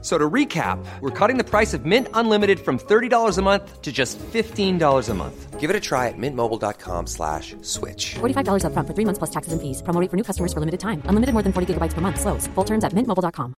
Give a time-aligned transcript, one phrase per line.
[0.00, 3.82] F- So to recap, we're cutting the price of Mint Unlimited from $30 a month
[3.82, 5.58] to just $15 a month.
[5.58, 8.14] Give it a try at mintmobile.com slash switch.
[8.20, 9.82] $45 upfront for three months plus taxes and fees.
[9.82, 11.02] Promo rate for new customers for limited time.
[11.06, 12.20] Unlimited more than 40 gigabytes per month.
[12.20, 12.46] Slows.
[12.54, 13.54] Full terms at mintmobile.com.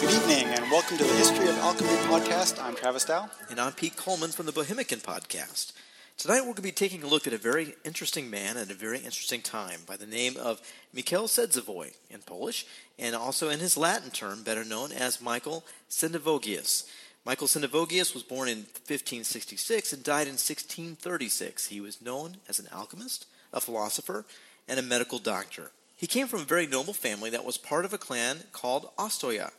[0.00, 2.62] Good evening, and welcome to the History of Alchemy podcast.
[2.62, 3.28] I'm Travis Dow.
[3.50, 5.72] And I'm Pete Coleman from the Bohemican Podcast.
[6.18, 8.74] Tonight we're going to be taking a look at a very interesting man at a
[8.74, 10.60] very interesting time by the name of
[10.92, 12.66] Mikhail Sedzovoy in Polish,
[12.98, 16.88] and also in his Latin term, better known as Michael Sendivogius.
[17.24, 21.68] Michael Sendivogius was born in 1566 and died in 1636.
[21.68, 24.24] He was known as an alchemist, a philosopher,
[24.66, 25.70] and a medical doctor.
[25.96, 29.52] He came from a very noble family that was part of a clan called Ostoya.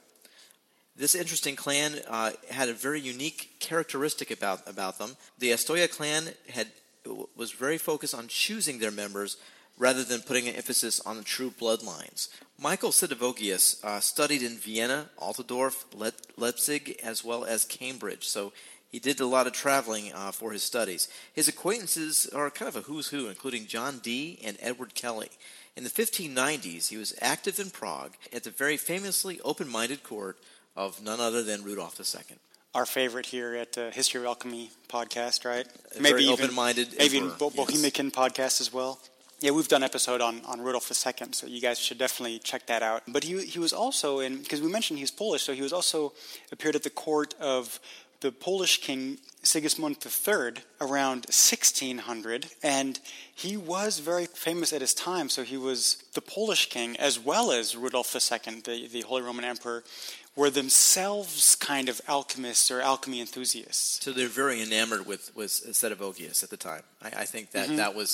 [1.00, 5.16] This interesting clan uh, had a very unique characteristic about, about them.
[5.38, 6.68] The Ostoya clan had
[7.38, 9.38] was very focused on choosing their members
[9.78, 12.28] rather than putting an emphasis on the true bloodlines.
[12.60, 18.28] Michael Sendivogius uh, studied in Vienna, Altdorf, Le- Leipzig, as well as Cambridge.
[18.28, 18.52] So
[18.92, 21.08] he did a lot of traveling uh, for his studies.
[21.34, 25.30] His acquaintances are kind of a who's who, including John Dee and Edward Kelly.
[25.78, 30.38] In the 1590s, he was active in Prague at the very famously open minded court
[30.80, 32.38] of none other than Rudolf II.
[32.74, 35.68] Our favorite here at uh, History of Alchemy podcast, right?
[35.98, 37.82] A very open-minded maybe emperor, Bo- yes.
[38.22, 39.00] Podcast as well.
[39.42, 42.68] Yeah, we've done an episode on, on Rudolf II, so you guys should definitely check
[42.68, 43.04] that out.
[43.08, 46.14] But he he was also in because we mentioned he's Polish, so he was also
[46.52, 47.80] appeared at the court of
[48.22, 53.00] the Polish king Sigismund III around 1600, and
[53.34, 55.30] he was very famous at his time.
[55.30, 59.46] So he was the Polish king as well as Rudolf II, the, the Holy Roman
[59.46, 59.84] Emperor,
[60.40, 64.04] were themselves kind of alchemists or alchemy enthusiasts.
[64.04, 66.84] So they're very enamored with with Sendivogius at the time.
[67.02, 67.76] I, I think Mm-hmm.
[67.76, 68.12] that that was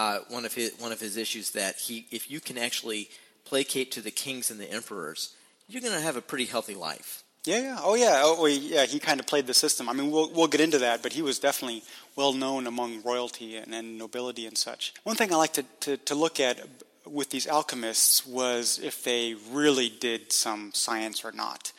[0.00, 3.02] uh, one of his one of his issues that he, if you can actually
[3.50, 5.20] placate to the kings and the emperors,
[5.68, 7.22] you're going to have a pretty healthy life.
[7.44, 7.78] Yeah, yeah.
[7.88, 8.22] Oh, yeah.
[8.24, 8.86] Oh, yeah.
[8.86, 9.88] He kind of played the system.
[9.90, 11.82] I mean, we'll we'll get into that, but he was definitely
[12.16, 14.94] well known among royalty and, and nobility and such.
[15.04, 16.56] One thing I like to, to, to look at
[17.06, 21.72] with these alchemists was if they really did some science or not,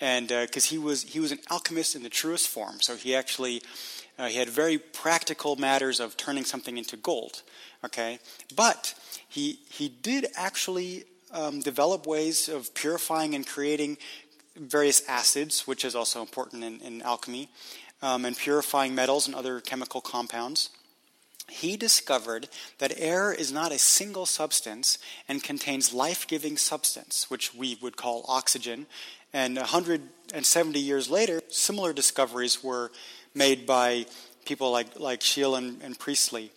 [0.00, 2.80] and because he was he was an alchemist in the truest form.
[2.80, 3.62] So he actually
[4.18, 7.42] uh, he had very practical matters of turning something into gold.
[7.84, 8.18] Okay,
[8.54, 8.94] but
[9.28, 13.98] he he did actually um, develop ways of purifying and creating
[14.56, 17.48] various acids, which is also important in, in alchemy,
[18.02, 20.70] um, and purifying metals and other chemical compounds.
[21.48, 22.48] He discovered
[22.78, 24.98] that air is not a single substance
[25.28, 28.86] and contains life giving substance, which we would call oxygen.
[29.32, 32.90] And 170 years later, similar discoveries were
[33.34, 34.06] made by
[34.44, 36.50] people like, like Scheele and, and Priestley.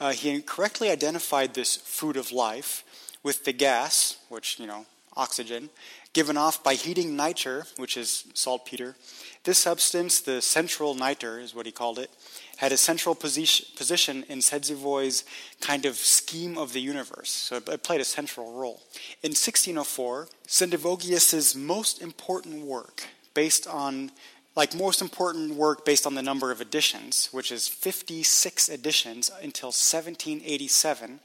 [0.00, 2.84] Uh, he correctly identified this food of life
[3.22, 4.86] with the gas, which, you know,
[5.16, 5.70] oxygen,
[6.12, 8.96] given off by heating nitre, which is saltpeter.
[9.44, 12.10] This substance, the central nitre is what he called it,
[12.56, 15.24] had a central position, position in Sedzivoy's
[15.60, 17.30] kind of scheme of the universe.
[17.30, 18.80] So it played a central role.
[19.22, 24.12] In 1604, Sendivogius's most important work, based on
[24.56, 29.68] like most important work based on the number of editions, which is 56 editions until
[29.68, 31.20] 1787,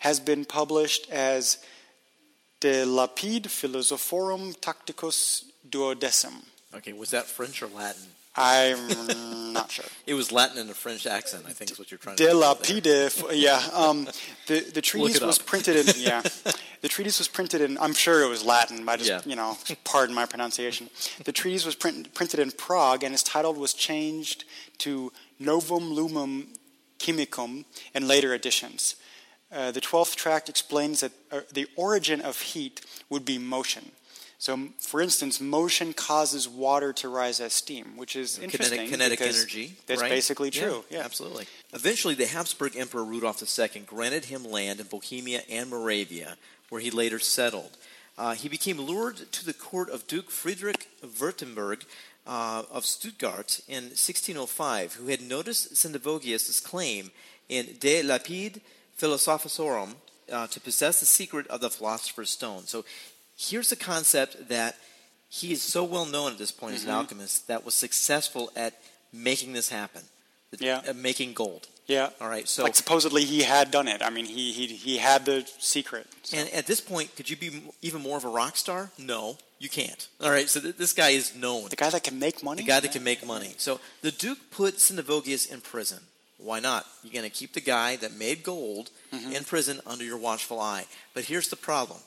[0.00, 1.58] has been published as
[2.60, 6.42] De Lapide Philosophorum Tractatus Duodecim.
[6.74, 8.02] Okay, was that French or Latin?
[8.38, 9.86] I'm not sure.
[10.06, 11.44] It was Latin in a French accent.
[11.48, 12.22] I think is what you're trying to.
[12.22, 12.48] De say there.
[12.48, 13.62] Lapide, f- yeah.
[13.72, 14.06] Um,
[14.46, 16.22] the the treatise was printed in yeah.
[16.82, 17.78] The treatise was printed in.
[17.78, 18.84] I'm sure it was Latin.
[18.84, 19.20] But I just Yeah.
[19.24, 20.90] you know, pardon my pronunciation.
[21.24, 24.44] The treatise was print, printed in Prague, and its title was changed
[24.78, 26.48] to Novum Lumen
[26.98, 28.96] Chemicum in later editions.
[29.50, 33.92] Uh, the twelfth tract explains that uh, the origin of heat would be motion.
[34.38, 38.88] So, for instance, motion causes water to rise as steam, which is interesting.
[38.88, 39.76] Kinetic, kinetic energy.
[39.86, 40.10] That's right?
[40.10, 40.84] basically true.
[40.90, 41.46] Yeah, absolutely.
[41.72, 46.36] Eventually, the Habsburg Emperor Rudolf II granted him land in Bohemia and Moravia,
[46.68, 47.78] where he later settled.
[48.18, 51.84] Uh, he became lured to the court of Duke Friedrich Württemberg
[52.26, 57.10] uh, of Stuttgart in 1605, who had noticed Sendivogius' claim
[57.48, 58.60] in De Lapide
[58.98, 59.94] Philosophorum
[60.32, 62.66] uh, to possess the secret of the Philosopher's Stone.
[62.66, 62.84] So
[63.36, 64.76] here's the concept that
[65.28, 66.90] he is so well known at this point as Mm-hmm.
[66.90, 68.74] an alchemist that was successful at
[69.12, 70.02] making this happen,
[70.58, 70.82] Yeah.
[70.86, 71.68] at making gold.
[71.86, 72.10] Yeah.
[72.20, 74.02] All right, so- like supposedly he had done it.
[74.02, 76.06] I mean, he he he had the secret.
[76.24, 78.90] So- And at this point, could you be even more of a rock star?
[78.98, 80.08] No, you can't.
[80.20, 81.68] All right, so th- this guy is known.
[81.68, 82.62] the guy that can make money.
[82.62, 83.54] The guy that can make money.
[83.58, 86.00] So the Duke put Sendivogius in prison.
[86.38, 86.86] Why not?
[87.02, 90.84] You're going to keep the guy that made gold in prison under your watchful eye.
[91.14, 92.00] But here's the problem.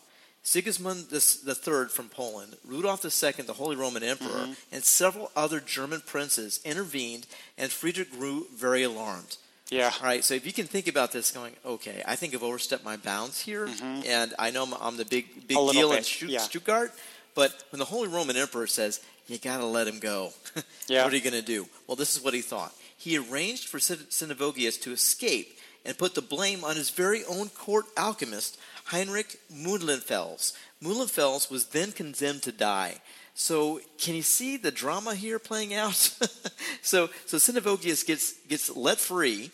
[0.44, 4.54] Sigismund III from Poland, Rudolf II, the Holy Roman Emperor, mm-hmm.
[4.72, 7.28] and several other German princes intervened,
[7.58, 9.38] and Friedrich grew very alarmed.
[9.70, 9.92] Yeah.
[10.02, 12.84] All right, so if you can think about this, going, okay, I think I've overstepped
[12.84, 14.02] my bounds here, mm-hmm.
[14.08, 16.40] and I know I'm, I'm the big big deal in bit, Stutt- yeah.
[16.40, 16.92] Stuttgart,
[17.36, 20.32] but when the Holy Roman Emperor says, you got to let him go,
[20.88, 21.04] Yeah.
[21.04, 21.68] what are you going to do?
[21.86, 22.74] Well, this is what he thought.
[22.98, 27.86] He arranged for Cyn- to escape and put the blame on his very own court
[27.98, 30.54] alchemist, Heinrich Muhlenfels.
[30.84, 32.96] Muhlenfels was then condemned to die.
[33.36, 35.94] So, can you see the drama here playing out?
[36.82, 39.52] so, so Sendivogius gets gets let free.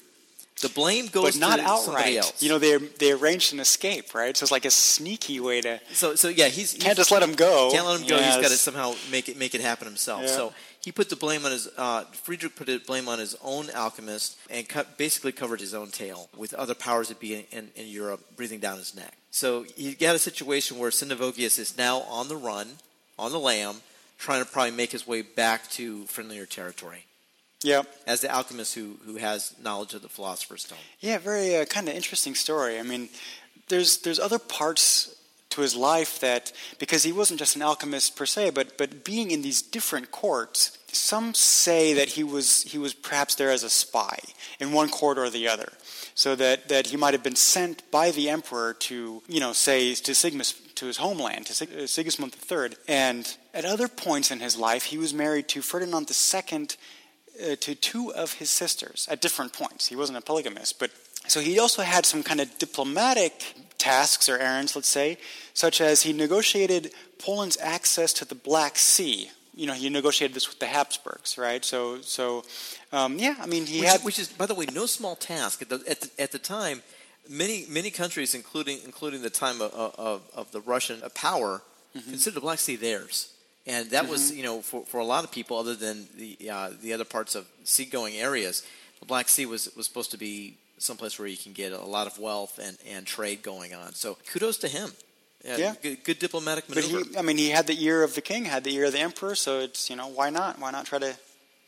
[0.62, 2.16] The blame goes but not to somebody outright.
[2.16, 2.42] else.
[2.42, 4.36] You know, they they arranged an escape, right?
[4.36, 7.22] So it's like a sneaky way to So, so yeah, he's, can't he's- just let
[7.22, 7.70] him go.
[7.72, 8.16] Can't let him go.
[8.18, 10.22] Yeah, He's got to somehow make it make it happen himself.
[10.22, 10.28] Yeah.
[10.30, 10.54] So
[10.86, 11.68] he put the blame on his.
[11.76, 15.90] Uh, Friedrich put the blame on his own alchemist and cut, basically covered his own
[15.90, 19.14] tail with other powers that be in, in, in Europe breathing down his neck.
[19.32, 22.68] So he got a situation where Sendivogius is now on the run,
[23.18, 23.76] on the lam,
[24.20, 27.06] trying to probably make his way back to friendlier territory
[27.64, 27.82] Yeah.
[28.06, 30.78] as the alchemist who who has knowledge of the philosopher's stone.
[31.00, 32.80] Yeah, very uh, kind of interesting story.
[32.80, 33.10] I mean,
[33.70, 35.16] there's there's other parts
[35.56, 39.32] to his life that because he wasn't just an alchemist per se, but but being
[39.32, 43.70] in these different courts, some say that he was he was perhaps there as a
[43.70, 44.20] spy
[44.60, 45.72] in one court or the other,
[46.14, 49.96] so that that he might have been sent by the emperor to you know say
[49.96, 54.58] to Sigmus to his homeland to uh, Sigismund III, and at other points in his
[54.58, 56.68] life he was married to Ferdinand II
[57.42, 59.88] uh, to two of his sisters at different points.
[59.88, 60.92] He wasn't a polygamist, but
[61.28, 65.18] so he also had some kind of diplomatic tasks or errands, let's say,
[65.54, 66.84] such as he negotiated
[67.26, 69.30] Poland's access to the Black Sea.
[69.54, 71.64] You know, he negotiated this with the Habsburgs, right?
[71.66, 72.44] So, so
[72.92, 75.62] um, yeah, I mean, he which, had which is, by the way, no small task.
[75.62, 76.78] At the, at the, at the time,
[77.30, 81.62] many many countries, including including the time of, of, of the Russian power,
[81.96, 82.12] Mm-hmm.
[82.12, 83.16] considered the Black Sea theirs,
[83.66, 86.70] and that was you know for, for a lot of people, other than the uh,
[86.84, 88.68] the other parts of seagoing areas,
[89.00, 92.08] the Black Sea was was supposed to be someplace where you can get a lot
[92.08, 93.94] of wealth and, and trade going on.
[93.94, 94.92] So kudos to him.
[95.44, 95.76] Yeah.
[95.82, 98.64] good, good diplomatic But he, I mean, he had the ear of the king, had
[98.64, 100.58] the ear of the emperor, so it's, you know, why not?
[100.58, 101.16] Why not try to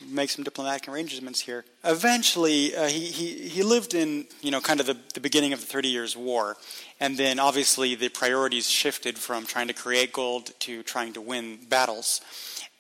[0.10, 1.64] make some diplomatic arrangements here?
[1.84, 5.60] Eventually, uh, he, he, he lived in, you know, kind of the, the beginning of
[5.60, 6.58] the Thirty Years' War.
[7.00, 11.60] And then obviously the priorities shifted from trying to create gold to trying to win
[11.70, 12.22] battles.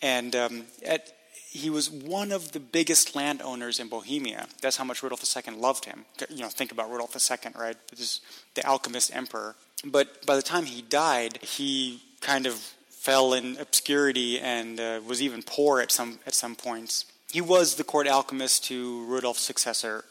[0.01, 1.13] And um, at,
[1.49, 4.47] he was one of the biggest landowners in Bohemia.
[4.61, 6.05] That's how much Rudolf II loved him.
[6.29, 7.77] You know, think about Rudolf II, right?
[7.89, 8.21] This is
[8.53, 9.55] the alchemist emperor.
[9.85, 12.55] But by the time he died, he kind of
[12.89, 17.05] fell in obscurity and uh, was even poor at some at some points.
[17.31, 20.05] He was the court alchemist to Rudolf's successor,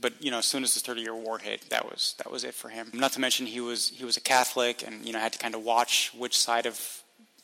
[0.00, 2.44] but you know, as soon as the Thirty Year War hit, that was that was
[2.44, 2.90] it for him.
[2.94, 5.54] Not to mention he was he was a Catholic, and you know had to kind
[5.54, 6.99] of watch which side of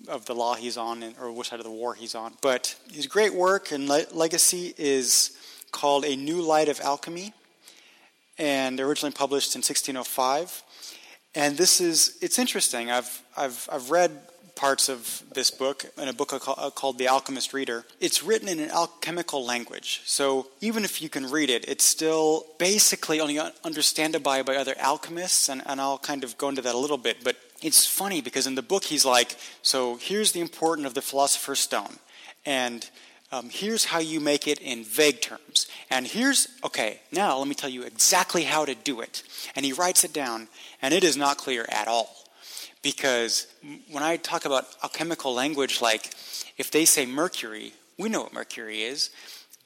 [0.08, 2.34] of the law he's on, or which side of the war he's on.
[2.40, 5.36] But his great work and le- legacy is
[5.72, 7.32] called A New Light of Alchemy,
[8.38, 10.62] and originally published in 1605.
[11.34, 12.90] And this is it's interesting.
[12.90, 14.10] I've I've I've read
[14.56, 16.28] parts of this book in a book
[16.74, 17.84] called The Alchemist Reader.
[18.00, 22.46] It's written in an alchemical language, so even if you can read it, it's still
[22.58, 26.74] basically only understandable by, by other alchemists, and, and I'll kind of go into that
[26.74, 27.22] a little bit.
[27.22, 31.02] But it's funny because in the book he's like, so here's the importance of the
[31.02, 31.98] Philosopher's Stone,
[32.44, 32.88] and
[33.32, 35.66] um, here's how you make it in vague terms.
[35.90, 39.22] And here's, okay, now let me tell you exactly how to do it.
[39.56, 40.48] And he writes it down,
[40.80, 42.14] and it is not clear at all.
[42.82, 43.48] Because
[43.90, 46.14] when I talk about alchemical language, like
[46.56, 49.10] if they say mercury, we know what mercury is,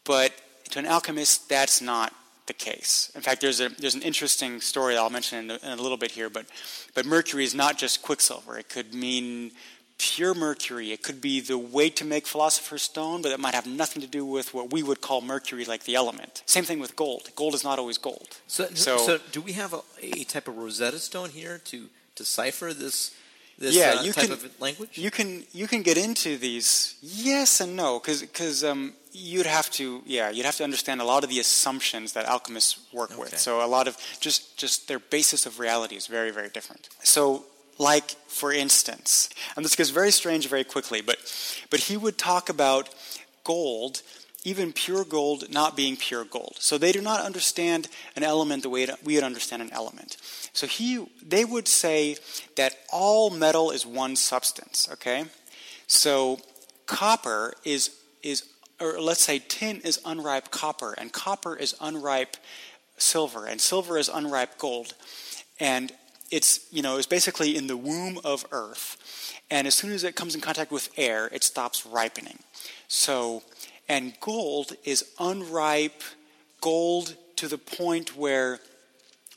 [0.05, 0.33] but
[0.71, 2.15] to an alchemist, that's not
[2.51, 3.11] the case.
[3.15, 5.83] In fact, there's, a, there's an interesting story that I'll mention in a, in a
[5.83, 6.47] little bit here, but,
[6.95, 8.59] but mercury is not just quicksilver.
[8.59, 9.53] It could mean
[9.99, 10.91] pure mercury.
[10.93, 14.09] It could be the way to make philosopher's stone, but it might have nothing to
[14.09, 16.43] do with what we would call mercury, like the element.
[16.47, 17.29] Same thing with gold.
[17.37, 18.29] Gold is not always gold.
[18.47, 22.73] So, So- so, do we have a, a type of Rosetta Stone here to decipher
[22.75, 23.15] this
[23.61, 24.99] this yeah, uh, you type can, of language?
[24.99, 30.03] You can you can get into these yes and no because um, you'd have to
[30.07, 33.21] yeah you'd have to understand a lot of the assumptions that alchemists work Okay.
[33.21, 33.39] with.
[33.39, 36.89] So a lot of just just their basis of reality is very very different.
[37.03, 37.45] So
[37.79, 41.19] like for instance, and this gets very strange very quickly, but
[41.71, 42.89] but he would talk about
[43.45, 44.03] gold
[44.45, 46.57] even pure gold not being pure gold.
[46.59, 50.17] So they do not understand an element the way we would understand an element.
[50.53, 52.17] So he, they would say
[52.57, 54.89] that all metal is one substance.
[54.93, 55.25] Okay,
[55.87, 56.41] so
[56.87, 57.91] copper is
[58.23, 58.45] is,
[58.81, 62.37] or let's say tin is unripe copper, and copper is unripe
[62.97, 64.95] silver, and silver is unripe gold,
[65.59, 65.93] and
[66.31, 68.97] it's you know it's basically in the womb of Earth,
[69.51, 72.39] and as soon as it comes in contact with air, it stops ripening.
[72.89, 73.43] So
[73.91, 76.05] and gold is unripe
[76.61, 78.61] gold to the point where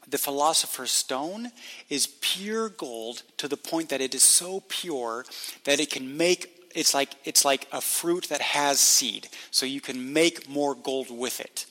[0.07, 1.51] the philosopher's stone
[1.89, 5.25] is pure gold to the point that it is so pure
[5.63, 9.27] that it can make it's like it's like a fruit that has seed.
[9.49, 11.65] So you can make more gold with it.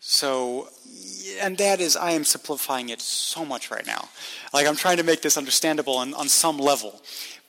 [0.00, 0.68] So
[1.40, 4.08] and that is i am simplifying it so much right now.
[4.52, 7.00] Like i'm trying to make this understandable on, on some level.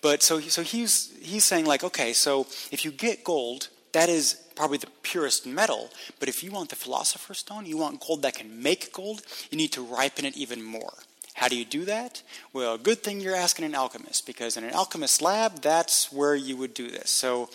[0.01, 4.37] But so so he's he's saying like okay so if you get gold that is
[4.59, 5.89] probably the purest metal.
[6.19, 9.57] But if you want the philosopher's stone, you want gold that can make gold, you
[9.57, 10.95] need to ripen it even more.
[11.35, 12.21] How do you do that?
[12.51, 16.57] Well, good thing you're asking an alchemist, because in an alchemist lab, that's where you
[16.57, 17.09] would do this.
[17.09, 17.49] So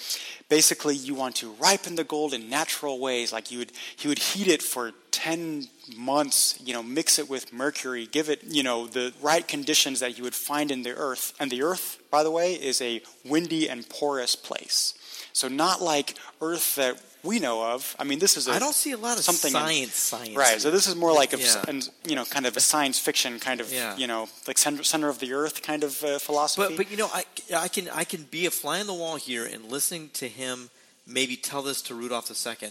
[0.49, 4.21] basically, you want to ripen the gold in natural ways, like you would, you would
[4.21, 5.69] heat it for 10
[5.99, 10.17] months, you know, mix it with mercury, give it, you know, the right conditions that
[10.17, 11.35] you would find in the earth.
[11.39, 14.95] And the earth, by the way, is a windy and porous place.
[15.35, 17.97] So not like Earth that we know of.
[17.99, 18.47] I mean, this is.
[18.49, 19.83] I I don't see a lot of something science.
[19.83, 20.37] in, science.
[20.37, 20.61] Right.
[20.61, 21.65] So this is more like a, Yeah.
[21.67, 23.97] and, you know, kind of a science fiction kind of, Yeah.
[23.97, 26.63] you know, like center, center of the Earth kind of uh, philosophy.
[26.69, 29.17] But but you know I I can I can be a fly on the wall
[29.17, 30.71] here and listening to him
[31.07, 32.69] maybe tell this to Rudolph II.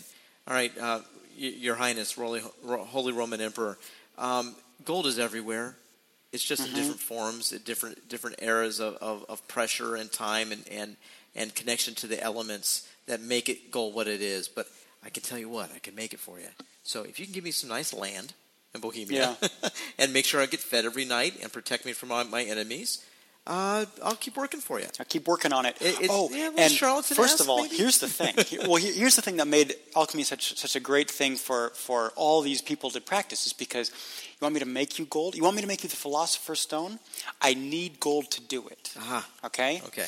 [0.47, 1.01] All right, uh,
[1.37, 3.77] Your Highness, Holy, Holy Roman Emperor,
[4.17, 4.55] um,
[4.85, 5.75] gold is everywhere.
[6.31, 6.71] It's just Mm-hmm.
[6.75, 10.95] in different forms, at different different eras of, of, of pressure and time and, and
[11.35, 14.47] and connection to the elements that make it gold what it is.
[14.47, 14.67] But
[15.03, 16.47] I can tell you what, I can make it for you.
[16.83, 18.33] So if you can give me some nice land
[18.73, 19.69] in Bohemia yeah.
[19.99, 23.05] and make sure I get fed every night and protect me from my, my enemies,
[23.45, 24.85] uh, I'll keep working for you.
[24.97, 25.75] I'll keep working on it.
[25.81, 27.75] It- oh, yeah, and first of all, maybe?
[27.75, 28.35] here's the thing.
[28.67, 32.41] Well, here's the thing that made alchemy such such a great thing for for all
[32.41, 35.35] these people to practice is because you want me to make you gold.
[35.35, 36.99] You want me to make you the philosopher's stone.
[37.41, 38.93] I need gold to do it.
[38.97, 39.27] Aha.
[39.43, 39.81] Okay.
[39.87, 40.05] Okay.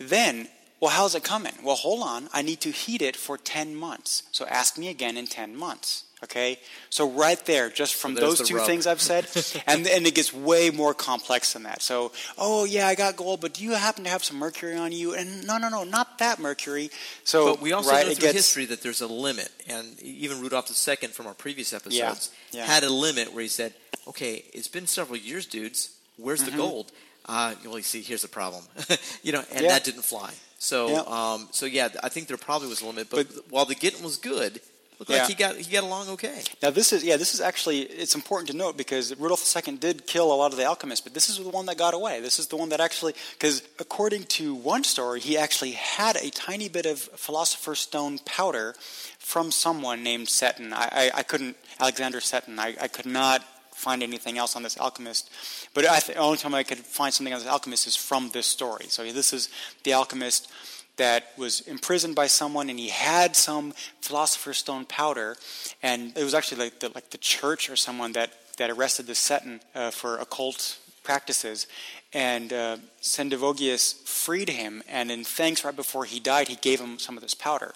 [0.00, 0.48] Then,
[0.80, 1.52] well, how's it coming?
[1.62, 2.28] Well, hold on.
[2.32, 4.22] I need to heat it for 10 months.
[4.32, 6.04] So ask me again in 10 months.
[6.22, 6.58] Okay?
[6.90, 8.66] So, right there, just from there's those two rub.
[8.66, 9.26] things I've said,
[9.66, 11.80] and, and it gets way more complex than that.
[11.80, 14.92] So, oh, yeah, I got gold, but do you happen to have some mercury on
[14.92, 15.14] you?
[15.14, 16.90] And no, no, no, not that mercury.
[17.24, 20.42] So, But we also right, know through gets, history that there's a limit, and even
[20.42, 22.66] Rudolph II from our previous episodes yeah.
[22.66, 23.72] had a limit where he said,
[24.06, 25.96] "Okay, it's been several years, dudes.
[26.18, 26.50] Where's Mm-hmm.
[26.50, 26.92] the gold?"
[27.26, 28.64] Uh, well, you see here's the problem,
[29.22, 29.68] you know, and Yeah.
[29.68, 30.32] that didn't fly.
[30.58, 31.04] So, Yeah.
[31.34, 34.02] um, so yeah, I think there probably was a limit, but, But- while the getting
[34.02, 34.60] was good,
[34.98, 35.18] looked Yeah.
[35.20, 36.42] like he got he got along okay.
[36.62, 40.06] Now this is yeah this is actually it's important to note because Rudolf II did
[40.06, 42.20] kill a lot of the alchemists, but this is the one that got away.
[42.20, 46.28] This is the one that actually because according to one story, he actually had a
[46.30, 48.74] tiny bit of philosopher's stone powder
[49.18, 50.72] from someone named Seton.
[50.74, 52.58] I, I, I couldn't Alexander Seton.
[52.58, 53.42] I, I could not
[53.80, 55.30] find anything else on this alchemist,
[55.74, 58.86] but the only time I could find something on this alchemist is from this story.
[58.88, 59.48] So this is
[59.84, 60.50] the alchemist
[60.96, 63.72] that was imprisoned by someone and he had some
[64.02, 65.36] philosopher's stone powder
[65.82, 69.14] and it was actually like the, like the church or someone that, that arrested the
[69.14, 71.66] Seton uh, for occult practices
[72.12, 76.98] and uh, Sendivogius freed him and in thanks right before he died he gave him
[76.98, 77.74] some of this powder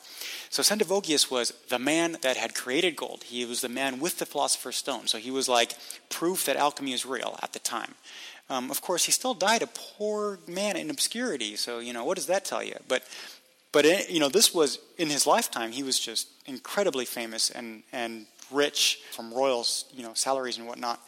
[0.51, 4.27] so Sendivogius was the man that had created gold he was the man with the
[4.27, 5.75] philosopher's stone so he was like
[6.09, 7.95] proof that alchemy is real at the time
[8.51, 11.57] um, of course, he still died a poor man in obscurity.
[11.57, 12.77] So you know, what does that tell you?
[12.89, 13.03] But
[13.73, 15.73] but eh, you know, this was in his lifetime.
[15.73, 21.01] He was just incredibly famous and and rich from royal you know salaries and whatnot.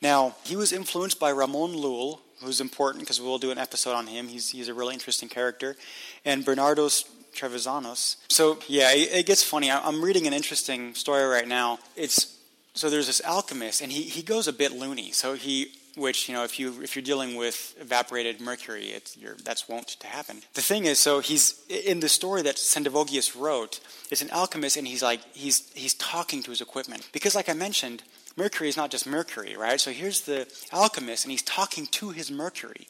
[0.00, 4.06] Now he was influenced by Ramon Llull, who's important because we'll do an episode on
[4.06, 4.28] him.
[4.28, 5.76] He's he's a really interesting character,
[6.24, 8.16] and Bernardus Trevisanus.
[8.28, 9.70] So yeah, it, it gets funny.
[9.70, 11.78] I, I'm reading an interesting story right now.
[11.96, 12.38] It's
[12.74, 15.12] so there's this alchemist, and he, he goes a bit loony.
[15.12, 19.36] So he, which you know, if you if you're dealing with evaporated mercury, it's you're,
[19.44, 20.42] that's wont to happen.
[20.54, 23.80] The thing is, so he's in the story that Sendivogius wrote.
[24.10, 27.54] It's an alchemist, and he's like he's he's talking to his equipment because, like I
[27.54, 28.02] mentioned,
[28.36, 29.80] mercury is not just mercury, right?
[29.80, 32.86] So here's the alchemist, and he's talking to his mercury.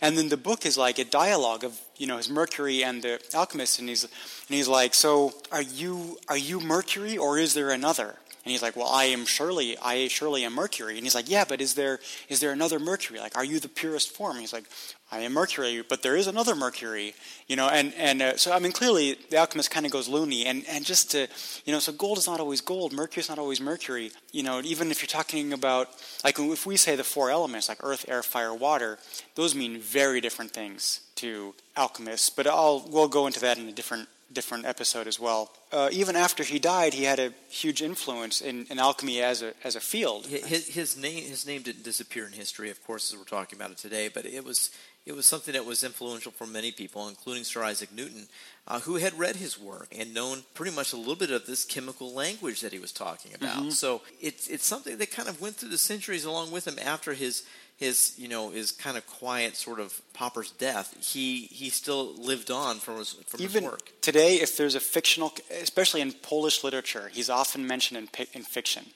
[0.00, 3.20] And then the book is like a dialogue of you know his Mercury and the
[3.34, 4.10] alchemist, and he's and
[4.48, 8.16] he's like, so are you are you Mercury or is there another?
[8.44, 10.96] And he's like, well, I am surely, I surely am Mercury.
[10.96, 11.98] And he's like, yeah, but is there,
[12.28, 13.18] is there another Mercury?
[13.18, 14.36] Like, are you the purest form?
[14.36, 14.66] he's like,
[15.10, 17.14] I am Mercury, but there is another Mercury,
[17.46, 20.44] you know, and, and uh, so, I mean, clearly the alchemist kind of goes loony,
[20.44, 21.28] and, and just to,
[21.64, 24.60] you know, so gold is not always gold, Mercury is not always Mercury, you know,
[24.64, 25.88] even if you're talking about,
[26.24, 28.98] like, if we say the four elements, like earth, air, fire, water,
[29.36, 33.72] those mean very different things to alchemists, but I'll, we'll go into that in a
[33.72, 35.50] different different episode as well.
[35.72, 39.54] Uh, even after he died, he had a huge influence in, in alchemy as a
[39.64, 40.26] as a field.
[40.26, 43.70] His, his, name his name didn't disappear in history, of course, as we're talking about
[43.70, 44.08] it today.
[44.08, 44.70] But it was
[45.06, 48.26] it was something that was influential for many people, including Sir Isaac Newton,
[48.66, 51.64] uh, who had read his work and known pretty much a little bit of this
[51.64, 53.58] chemical language that he was talking about.
[53.58, 53.70] Mm-hmm.
[53.70, 57.12] So it's it's something that kind of went through the centuries along with him after
[57.12, 57.44] his
[57.76, 62.50] his you know his kind of quiet sort of pauper's death, he he still lived
[62.50, 63.92] on from his from Even his work.
[64.00, 68.86] Today, if there's a fictional, especially in Polish literature, he's often mentioned in in fiction.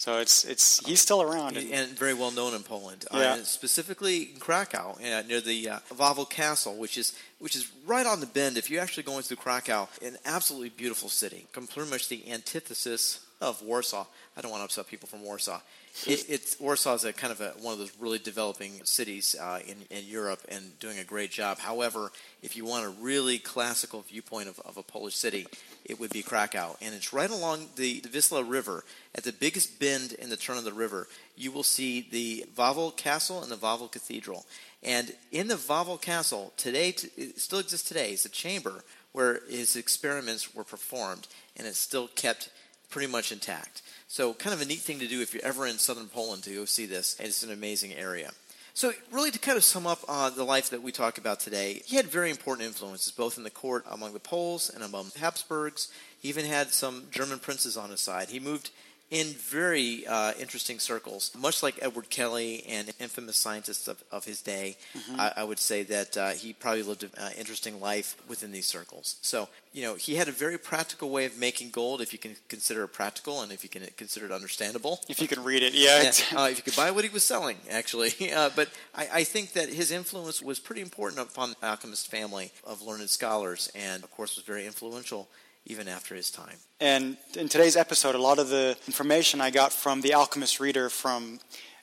[0.00, 3.04] So it's it's he's still around and, and very well known in Poland.
[3.12, 3.18] Yeah.
[3.18, 8.06] Uh, specifically in Krakow, uh, near the uh, Wawel Castle, which is which is right
[8.06, 8.56] on the bend.
[8.56, 13.60] If you're actually going through Krakow, an absolutely beautiful city, pretty much the antithesis of
[13.60, 14.06] Warsaw.
[14.36, 15.60] I don't want to upset people from Warsaw.
[16.06, 19.60] It, it's Warsaw is a kind of a, one of those really developing cities uh,
[19.66, 21.58] in, in Europe and doing a great job.
[21.58, 22.10] However,
[22.42, 25.46] if you want a really classical viewpoint of, of a Polish city,
[25.84, 28.84] it would be Krakow, and it's right along the, the Wisla River.
[29.14, 32.96] At the biggest bend in the turn of the river, you will see the Wawel
[32.96, 34.46] Castle and the Wawel Cathedral.
[34.82, 38.12] And in the Wawel Castle today, it still exists today.
[38.12, 42.50] It's a chamber where his experiments were performed, and it's still kept
[42.90, 43.82] pretty much intact.
[44.08, 46.54] So, kind of a neat thing to do if you're ever in southern Poland to
[46.54, 47.16] go see this.
[47.20, 48.32] It's an amazing area.
[48.74, 51.82] So, really, to kind of sum up uh, the life that we talk about today,
[51.84, 55.20] he had very important influences both in the court among the Poles and among the
[55.20, 55.92] Habsburgs.
[56.20, 58.30] He even had some German princes on his side.
[58.30, 58.70] He moved
[59.10, 61.32] in very uh, interesting circles.
[61.36, 65.20] Much like Edward Kelly and infamous scientists of, of his day, mm-hmm.
[65.20, 68.66] I, I, would say that uh, he probably lived an uh, interesting life within these
[68.66, 69.16] circles.
[69.20, 72.36] So, you know, he had a very practical way of making gold, if you can
[72.48, 75.00] consider it practical and if you can consider it understandable.
[75.08, 76.02] If you can read it, yeah.
[76.02, 78.10] yeah uh, if you could buy what he was selling, actually.
[78.30, 82.52] Uh, but I, I, think that his influence was pretty important upon the alchemist family
[82.64, 85.28] of learned scholars and, of course, was very influential
[85.66, 86.56] even after his time.
[86.80, 90.88] And in today's episode, a lot of the information I got from the Alchemist Reader
[90.90, 91.40] from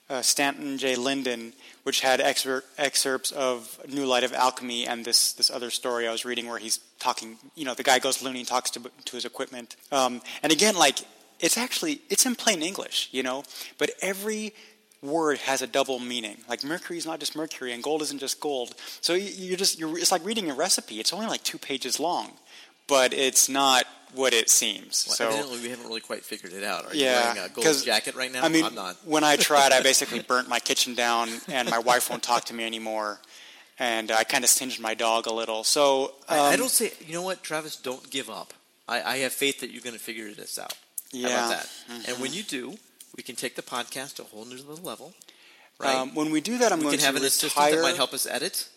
[0.10, 0.96] uh, Stanton J.
[0.96, 6.08] Linden, which had excer- excerpts of New Light of Alchemy and this, this other story
[6.08, 8.80] I was reading where he's talking, you know, the guy goes loony and talks to,
[9.06, 9.76] to his equipment.
[9.92, 11.00] Um, and again, like,
[11.40, 13.44] it's actually, it's in plain English, you know,
[13.78, 14.54] but every
[15.02, 16.38] word has a double meaning.
[16.50, 18.74] Like mercury is not just mercury, and gold isn't just gold.
[19.02, 21.00] So you're just you're, it's like reading a recipe.
[21.00, 22.34] It's only like two pages long,
[22.88, 25.06] but it's not what it seems.
[25.08, 26.86] Well, so evidently we haven't really quite figured it out.
[26.86, 28.44] Are yeah, you wearing a gold jacket right now?
[28.44, 28.98] I mean, I'm not.
[29.06, 32.54] when I tried, I basically burnt my kitchen down, and my wife won't talk to
[32.54, 33.20] me anymore.
[33.80, 35.64] And I kind of singed my dog a little.
[35.64, 36.94] So um, I, I, um, don't say.
[37.06, 37.76] You know what, Travis?
[37.76, 38.54] Don't give up.
[38.88, 40.74] I, I have faith that you're going to figure this out.
[41.12, 41.30] Yeah.
[41.30, 41.66] How about that?
[41.66, 42.12] Mm-hmm.
[42.12, 42.76] And when you do,
[43.16, 45.14] we can take the podcast to a whole new level.
[45.80, 45.96] Right.
[45.96, 47.28] Um, when we do that, I'm we going can have an retire.
[47.28, 48.68] assistant that might help us edit.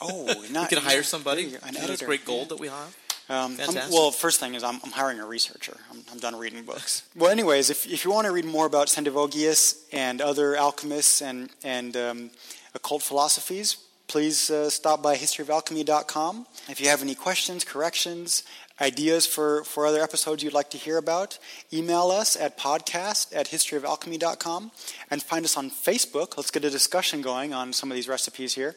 [0.00, 1.54] Oh, not, we can hire somebody.
[1.54, 1.86] An editor.
[1.88, 2.48] This great gold yeah.
[2.48, 2.96] that we have.
[3.30, 3.58] Um,
[3.90, 5.76] well, first thing is I'm, I'm hiring a researcher.
[5.90, 7.02] I'm, I'm, done reading books.
[7.14, 11.50] Well, anyways, if, if you want to read more about Sendivogius and other alchemists and,
[11.62, 12.30] and um,
[12.74, 16.46] occult philosophies, please uh, stop by historyofalchemy.com.
[16.70, 18.44] If you have any questions, corrections,
[18.80, 21.38] ideas for, for other episodes you'd like to hear about,
[21.70, 24.70] email us at podcast at historyofalchemy.com
[25.10, 26.38] and find us on Facebook.
[26.38, 28.74] Let's get a discussion going on some of these recipes here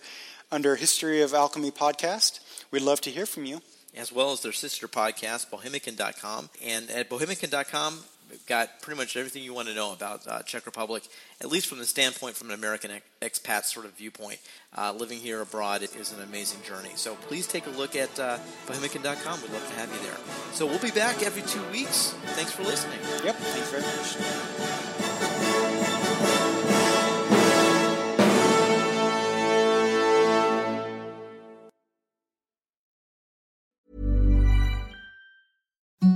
[0.51, 2.41] under History of Alchemy Podcast.
[2.69, 3.61] We'd love to hear from you
[3.95, 6.49] as well as their sister podcast, Bohemican.com.
[6.63, 7.99] And at Bohemican.com,
[8.29, 11.03] we've got pretty much everything you want to know about uh, Czech Republic,
[11.41, 14.39] at least from the standpoint from an American expat sort of viewpoint.
[14.77, 16.91] Uh, living here abroad is an amazing journey.
[16.95, 19.41] So please take a look at uh, Bohemican.com.
[19.41, 20.17] We'd love to have you there.
[20.53, 22.11] So we'll be back every two weeks.
[22.35, 22.99] Thanks for listening.
[23.23, 24.90] Yep, thanks very much.